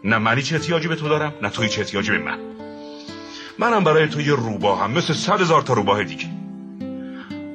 [0.04, 2.38] نه منی چه احتیاجی به تو دارم نه توی چه احتیاجی به من.
[3.58, 6.26] منم برای تو یه روباهم مثل صد هزار تا روباه دیگه.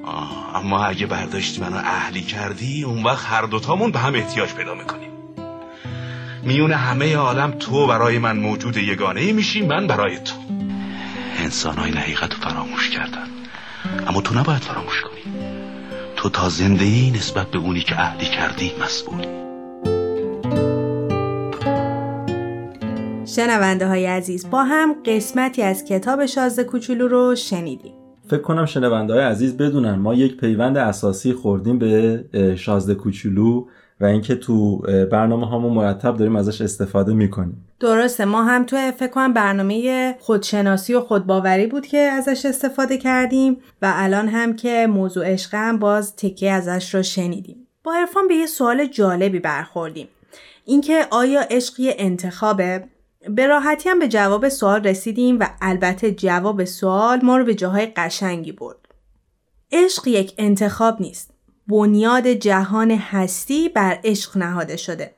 [0.05, 4.75] آه اما اگه برداشتی منو اهلی کردی اون وقت هر دوتامون به هم احتیاج پیدا
[4.75, 5.14] می‌کنیم.
[6.45, 10.35] میون همه عالم تو برای من موجود یگانه ای میشی من برای تو.
[11.37, 13.27] انسان های حقیقت رو فراموش کردن.
[14.07, 15.33] اما تو نباید فراموش کنی.
[16.15, 19.27] تو تا زنده ای نسبت به اونی که عهدی کردی مسئولی.
[23.25, 27.93] شنونده های عزیز با هم قسمتی از کتاب شازده کوچولو رو شنیدیم.
[28.29, 32.25] فکر کنم شنونده های عزیز بدونن ما یک پیوند اساسی خوردیم به
[32.57, 33.65] شازده کوچولو.
[33.99, 34.77] و اینکه تو
[35.11, 37.65] برنامه هامون مرتب داریم ازش استفاده می‌کنیم.
[37.79, 38.25] درسته.
[38.25, 43.93] ما هم تو فکر کنم برنامه خودشناسی و خودباوری بود که ازش استفاده کردیم و
[43.95, 47.67] الان هم که موضوع عشق هم باز تکه ازش رو شنیدیم.
[47.83, 50.07] با عرفان به یه سوال جالبی برخوردیم.
[50.65, 52.83] اینکه آیا عشق یه انتخابه؟
[53.29, 57.85] به راحتی هم به جواب سوال رسیدیم و البته جواب سوال ما رو به جاهای
[57.85, 58.77] قشنگی برد.
[59.71, 61.34] عشق یک انتخاب نیست.
[61.67, 65.11] بنیاد جهان هستی بر عشق نهاده شده.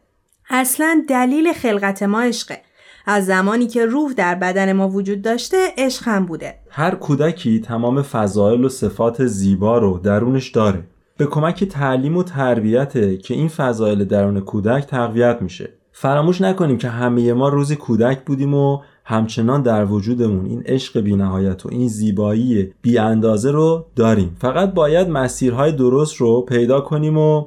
[0.50, 2.62] اصلا دلیل خلقت ما عشقه.
[3.06, 6.56] از زمانی که روح در بدن ما وجود داشته عشق هم بوده.
[6.70, 10.84] هر کودکی تمام فضایل و صفات زیبا رو درونش داره.
[11.18, 15.74] به کمک تعلیم و تربیته که این فضایل درون کودک تقویت میشه.
[15.92, 21.66] فراموش نکنیم که همه ما روزی کودک بودیم و همچنان در وجودمون این عشق بینهایت
[21.66, 24.38] و این زیبایی بی اندازه رو داریم.
[24.40, 27.46] فقط باید مسیرهای درست رو پیدا کنیم و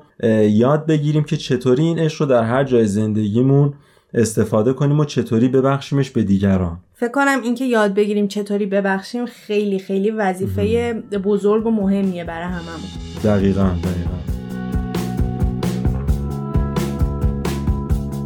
[0.49, 3.73] یاد بگیریم که چطوری این عشق رو در هر جای زندگیمون
[4.15, 6.79] استفاده کنیم و چطوری ببخشیمش به دیگران.
[6.95, 10.93] فکر کنم اینکه یاد بگیریم چطوری ببخشیم خیلی خیلی وظیفه
[11.25, 12.91] بزرگ و مهمیه برای هممون.
[13.25, 14.21] دقیقا دقیقا.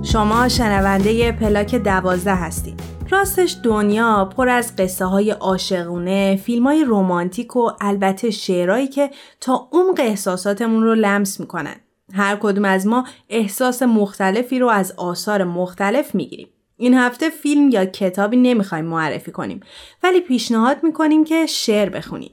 [0.03, 2.84] شما شنونده پلاک دوازده هستید.
[3.15, 9.69] راستش دنیا پر از قصه های عاشقونه، فیلم های رومانتیک و البته شعرهایی که تا
[9.73, 11.75] عمق احساساتمون رو لمس می‌کنن.
[12.13, 16.49] هر کدوم از ما احساس مختلفی رو از آثار مختلف می‌گیریم.
[16.77, 19.61] این هفته فیلم یا کتابی نمی‌خوایم معرفی کنیم
[20.03, 22.31] ولی پیشنهاد می‌کنیم که شعر بخونیم.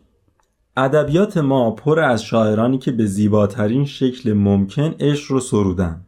[0.78, 6.02] ادبیات ما پر از شاعرانی که به زیباترین شکل ممکن عشق رو سرودن.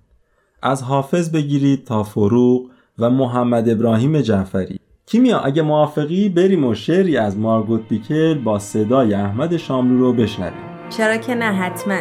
[0.62, 4.80] از حافظ بگیرید تا فروغ و محمد ابراهیم جعفری.
[5.06, 10.64] کیمیا اگه موافقی بریم و شعری از مارگوت بیکل با صدای احمد شاملو رو بشنویم.
[10.90, 12.00] چرا که نه حتما.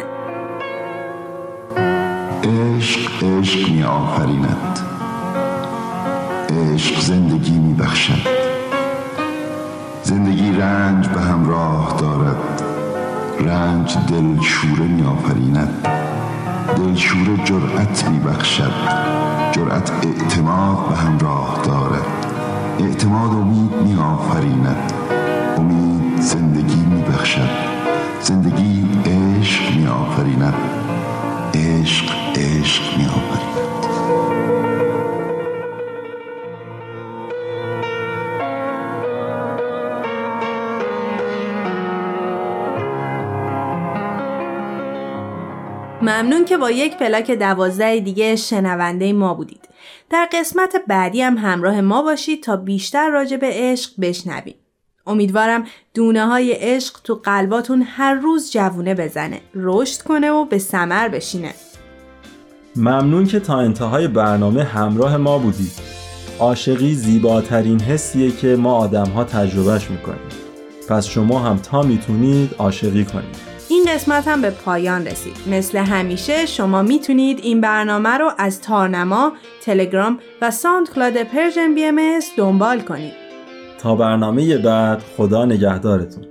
[2.43, 4.79] عشق عشق می آفریند
[6.49, 8.29] عشق زندگی می بخشد
[10.03, 12.63] زندگی رنج به همراه دارد.
[13.39, 15.87] رنج دل شوره می آفریند
[16.77, 22.05] دلشور جرأت می بخشد جرأت اعتماد به همراه دارد
[22.79, 24.93] اعتماد امید می آفریند
[25.57, 27.49] امید زندگی می بخشد
[28.21, 30.53] زندگی عشق می آفریند
[31.53, 33.05] عشق عشق می
[46.13, 49.69] ممنون که با یک پلاک دوازده دیگه شنونده ما بودید.
[50.09, 54.55] در قسمت بعدی هم همراه ما باشید تا بیشتر راجع به عشق بشنویم.
[55.07, 61.07] امیدوارم دونه های عشق تو قلباتون هر روز جوونه بزنه، رشد کنه و به سمر
[61.07, 61.53] بشینه.
[62.75, 65.73] ممنون که تا انتهای برنامه همراه ما بودید.
[66.39, 70.29] عاشقی زیباترین حسیه که ما آدم ها تجربهش می‌کنیم.
[70.89, 73.52] پس شما هم تا می‌تونید عاشقی کنید.
[73.73, 75.35] این قسمت هم به پایان رسید.
[75.47, 82.81] مثل همیشه شما می‌تونید این برنامه رو از تارنما، تلگرام و SoundCloud Persian BM دنبال
[82.81, 83.13] کنید.
[83.79, 86.25] تا برنامه بعد خدا نگهدارتون.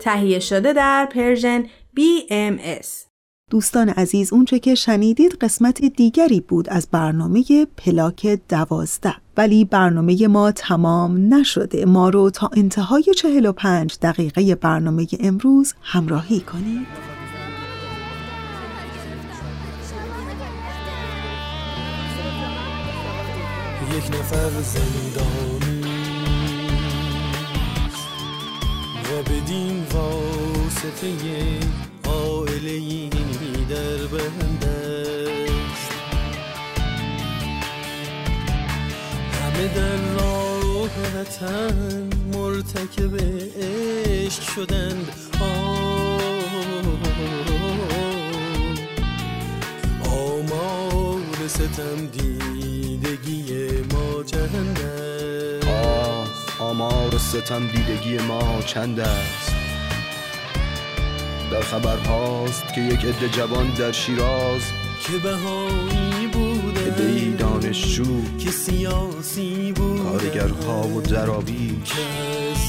[0.00, 1.62] تهیه شده در پرژن
[1.96, 3.13] BMS
[3.50, 9.14] دوستان عزیز اونچه که شنیدید قسمت دیگری بود از برنامه پلاک دوازده.
[9.36, 11.84] ولی برنامه ما تمام نشده.
[11.84, 16.86] ما رو تا انتهای 45 دقیقه برنامه امروز همراهی کنید.
[23.96, 25.80] یک نفر زندانی
[29.04, 31.08] و بدین واسطه
[33.84, 35.92] در بند است
[39.42, 43.16] همه در راحتن مرتکب
[43.60, 45.08] عشق شدند.
[50.10, 55.68] آمار ستم دیدگی ما چند است؟
[56.60, 59.53] آمار ستم دیدگی ما چند است؟
[61.54, 64.62] در خبر هاست که یک عده جوان در شیراز
[65.00, 66.86] که بهایی بوده.
[66.86, 70.02] عده دانشجو که سیاسی بوده.
[70.02, 72.02] کارگرها و درابی که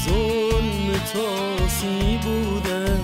[0.04, 3.00] ظلم تاسی بوده.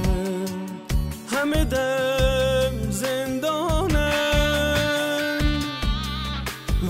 [1.37, 4.13] همه در زندانن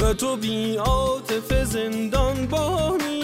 [0.00, 3.21] و و تو بی عاطف زندان بانی.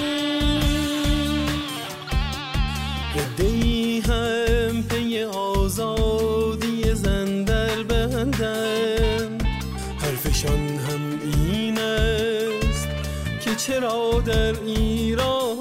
[13.69, 15.59] چرا در ایران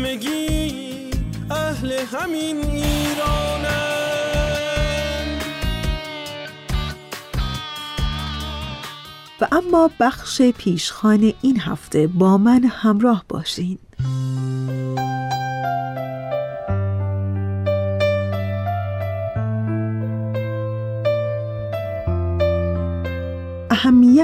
[0.00, 1.10] همگی
[1.50, 3.70] اهل همین ایرانن
[9.40, 13.78] و اما بخش پیشخان این هفته با من همراه باشین.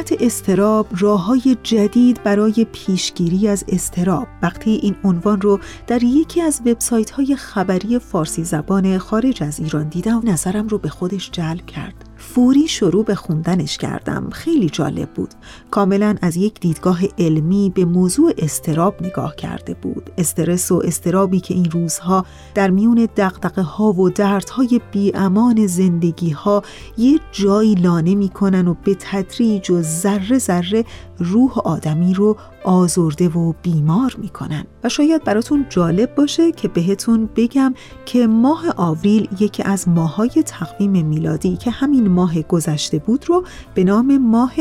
[0.06, 6.40] اهمیت استراب راه های جدید برای پیشگیری از استراب وقتی این عنوان رو در یکی
[6.40, 11.66] از وبسایت های خبری فارسی زبان خارج از ایران دیدم نظرم رو به خودش جلب
[11.66, 12.05] کرد.
[12.36, 14.30] فوری شروع به خوندنش کردم.
[14.30, 15.34] خیلی جالب بود.
[15.70, 20.10] کاملا از یک دیدگاه علمی به موضوع استراب نگاه کرده بود.
[20.18, 26.62] استرس و استرابی که این روزها در میون دقدقه ها و دردهای بیامان زندگی ها
[26.98, 30.84] یه جایی لانه می‌کنن و به تدریج و ذره ذره
[31.18, 32.36] روح آدمی رو
[32.66, 34.64] آزرده و بیمار می‌کنن.
[34.84, 37.74] و شاید براتون جالب باشه که بهتون بگم
[38.06, 43.44] که ماه آوریل یکی از ماهای تقویم میلادی که همین ماه گذشته بود رو
[43.74, 44.52] به نام ماه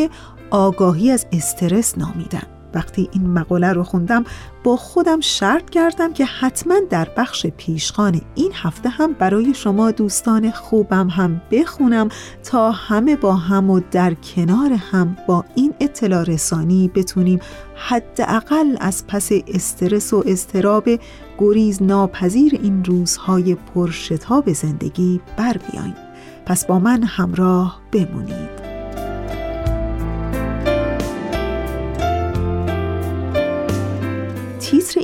[0.50, 2.55] آگاهی از استرس نامیدن.
[2.76, 4.24] وقتی این مقاله رو خوندم
[4.64, 10.52] با خودم شرط کردم که حتما در بخش پیشخان این هفته هم برای شما دوستان
[10.52, 12.10] خوبم هم بخونم
[12.44, 17.40] تا همه با هم و در کنار هم با این اطلاع رسانی بتونیم
[17.76, 20.90] حداقل از پس استرس و استراب
[21.38, 25.94] گریز ناپذیر این روزهای پرشتاب زندگی بر بیاین
[26.46, 28.75] پس با من همراه بمونید.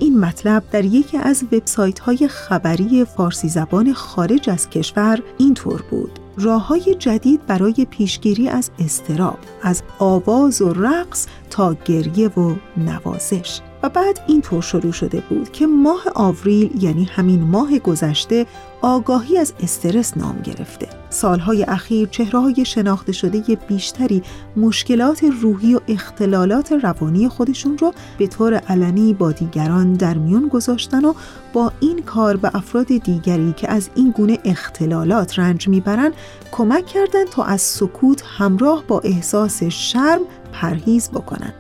[0.02, 6.20] این مطلب در یکی از وبسایت های خبری فارسی زبان خارج از کشور اینطور بود.
[6.38, 13.62] راه های جدید برای پیشگیری از استراب از آواز و رقص تا گریه و نوازش.
[13.84, 18.46] و بعد اینطور شروع شده بود که ماه آوریل یعنی همین ماه گذشته
[18.82, 20.88] آگاهی از استرس نام گرفته.
[21.10, 24.24] سالهای اخیر چهرههای شناخته شده بیشتری
[24.58, 31.06] مشکلات روحی و اختلالات روانی خودشون رو به طور علنی با دیگران در میون گذاشتن
[31.06, 31.14] و
[31.54, 36.14] با این کار به افراد دیگری که از این گونه اختلالات رنج می‌برن
[36.52, 40.22] کمک کردند تا از سکوت همراه با احساس شرم
[40.54, 41.54] پرهیز بکنن.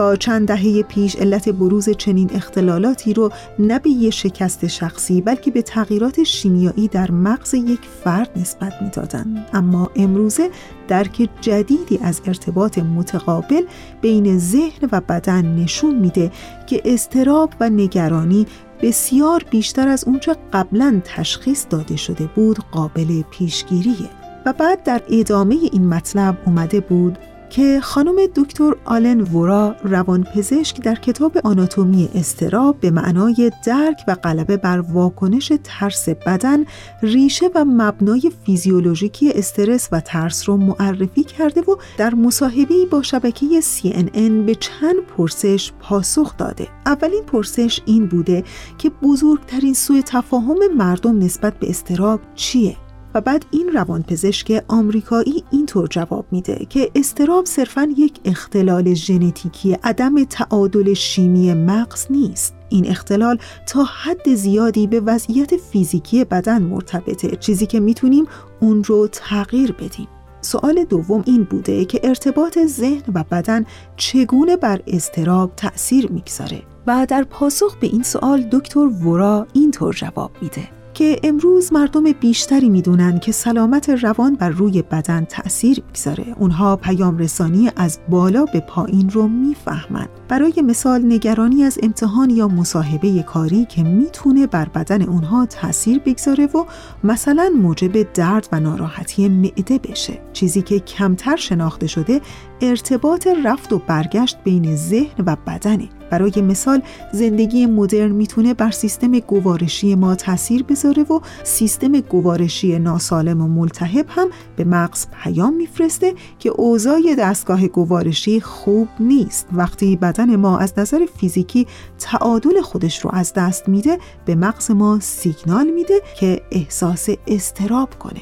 [0.00, 5.50] تا چند دهه پیش علت بروز چنین اختلالاتی رو نه به یه شکست شخصی بلکه
[5.50, 10.50] به تغییرات شیمیایی در مغز یک فرد نسبت می‌دادند اما امروزه
[10.88, 13.62] درک جدیدی از ارتباط متقابل
[14.00, 16.30] بین ذهن و بدن نشون میده
[16.66, 18.46] که استراب و نگرانی
[18.82, 24.10] بسیار بیشتر از اونچه قبلا تشخیص داده شده بود قابل پیشگیریه.
[24.46, 27.18] و بعد در ادامه این مطلب اومده بود
[27.50, 34.56] که خانم دکتر آلن ورا روانپزشک در کتاب آناتومی استراب به معنای درک و غلبه
[34.56, 36.64] بر واکنش ترس بدن
[37.02, 43.46] ریشه و مبنای فیزیولوژیکی استرس و ترس رو معرفی کرده و در مصاحبه‌ای با شبکه
[43.60, 46.68] CNN به چند پرسش پاسخ داده.
[46.86, 48.44] اولین پرسش این بوده
[48.78, 52.76] که بزرگترین سوء تفاهم مردم نسبت به استراب چیه؟
[53.14, 60.24] و بعد این روانپزشک آمریکایی اینطور جواب میده که استراب صرفا یک اختلال ژنتیکی عدم
[60.24, 62.54] تعادل شیمی مغز نیست.
[62.68, 68.26] این اختلال تا حد زیادی به وضعیت فیزیکی بدن مرتبطه چیزی که می‌تونیم
[68.60, 70.08] اون رو تغییر بدیم.
[70.40, 73.64] سوال دوم این بوده که ارتباط ذهن و بدن
[73.96, 80.30] چگونه بر استراب تأثیر می‌گذاره؟ و در پاسخ به این سوال دکتر ورا اینطور جواب
[80.42, 80.79] میده.
[80.94, 86.34] که امروز مردم بیشتری می‌دونن که سلامت روان بر روی بدن تأثیر می‌گذاره.
[86.38, 90.08] اونها پیام رسانی از بالا به پایین رو می‌فهمن.
[90.28, 96.46] برای مثال نگرانی از امتحان یا مصاحبه کاری که می‌تونه بر بدن اونها تأثیر بگذاره
[96.46, 96.64] و
[97.04, 100.18] مثلا موجب درد و ناراحتی معده بشه.
[100.32, 102.20] چیزی که کمتر شناخته شده
[102.60, 105.88] ارتباط رفت و برگشت بین ذهن و بدنه.
[106.10, 106.82] برای مثال
[107.12, 114.06] زندگی مدرن می‌تونه بر سیستم گوارشی ما تاثیر بذاره و سیستم گوارشی ناسالم و ملتهب
[114.08, 119.48] هم به مغز پیام میفرسته که اوضاع دستگاه گوارشی خوب نیست.
[119.52, 121.66] وقتی بدن ما از نظر فیزیکی
[121.98, 128.20] تعادل خودش رو از دست میده به مغز ما سیگنال میده که احساس استراب کنه.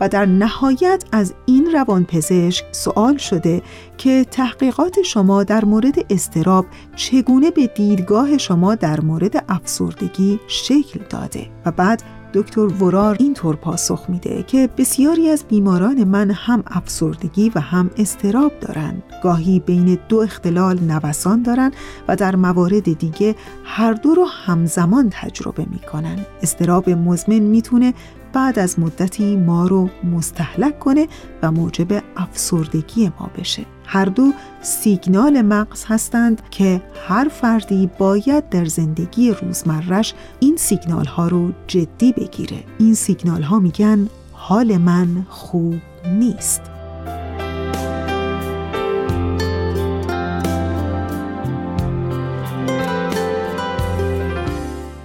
[0.00, 3.62] و در نهایت از این روانپزشک سوال شده
[3.98, 11.46] که تحقیقات شما در مورد استراب چگونه به دیدگاه شما در مورد افسردگی شکل داده.
[11.66, 12.02] و بعد
[12.34, 18.52] دکتر ورار اینطور پاسخ میده که بسیاری از بیماران من هم افسردگی و هم استراب
[18.60, 21.72] دارند گاهی بین دو اختلال نوسان دارند
[22.08, 23.34] و در موارد دیگه
[23.64, 26.18] هر دو رو همزمان تجربه می‌کنن.
[26.42, 27.94] استراب مزمن می‌تونه
[28.32, 31.08] بعد از مدتی ما رو مستحلک کنه
[31.42, 33.66] و موجب افسردگی ما بشه.
[33.86, 41.28] هر دو سیگنال مغز هستند که هر فردی باید در زندگی روزمرش این سیگنال ها
[41.28, 42.64] رو جدی بگیره.
[42.78, 45.74] این سیگنال ها میگن حال من خوب
[46.06, 46.69] نیست.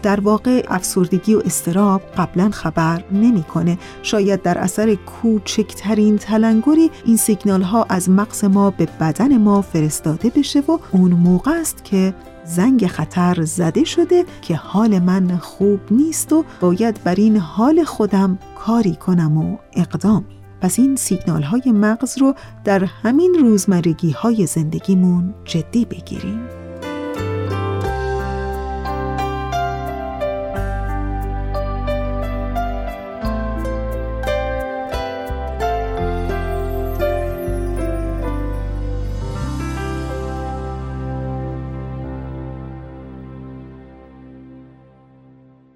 [0.06, 3.78] در واقع افسردگی و استراب قبلا خبر نمی‌کنه.
[4.04, 10.30] شاید در اثر کوچکترین تلنگری این سیگنال ها از مغز ما به بدن ما فرستاده
[10.30, 16.34] بشه و اون موقع است که زنگ خطر زده شده که حال من خوب نیست
[16.34, 22.18] و باید بر این حال خودم کاری کنم و اقدامی پس این سیگنال های مغز
[22.18, 22.34] رو
[22.64, 26.65] در همین روزمرگی های زندگیمون جدی بگیریم.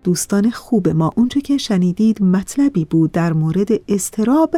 [0.10, 1.12] دوستان خوب ما.
[1.16, 4.55] اونچه که شنیدید مطلبی بود در مورد استراب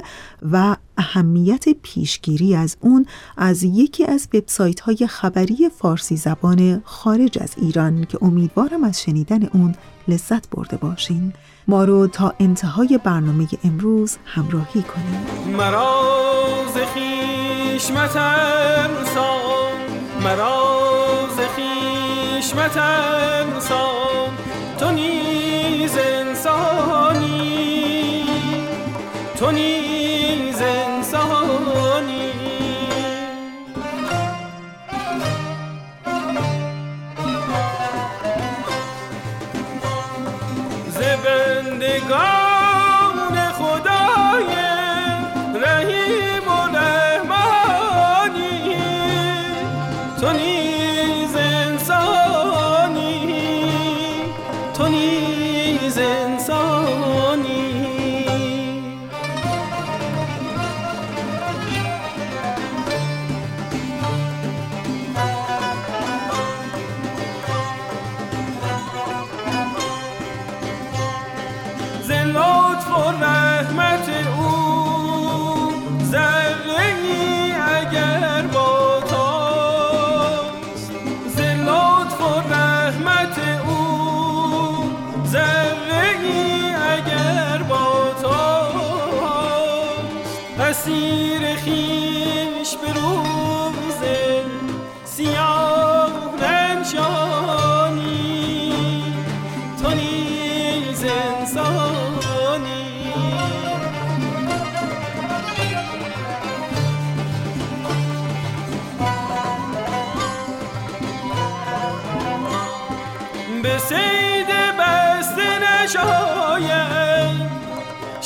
[0.52, 3.06] و اهمیت پیشگیری از اون
[3.38, 9.44] از یکی از وبسایت های خبری فارسی زبان خارج از ایران که امیدوارم از شنیدن
[9.44, 9.76] اون
[10.08, 11.34] لذت برده باشین.
[11.68, 19.72] ما رو تا انتهای برنامه امروز همراهی کنید مراز خیش مترسان
[20.24, 24.11] مراز خیش مترسان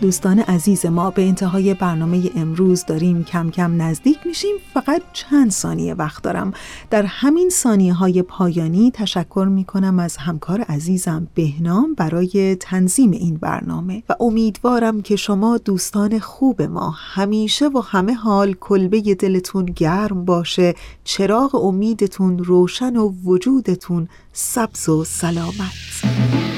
[0.00, 4.54] دوستان عزیز ما به انتهای برنامه امروز داریم کم کم نزدیک میشیم.
[4.74, 6.52] فقط چند ثانیه وقت دارم.
[6.90, 14.02] در همین ثانیه های پایانی تشکر می‌کنم از همکار عزیزم بهنام برای تنظیم این برنامه
[14.08, 20.74] و امیدوارم که شما دوستان خوب ما همیشه و همه حال کلبه دلتون گرم باشه
[21.04, 26.53] چراغ امیدتون روشن و وجودتون سبز و سلامت.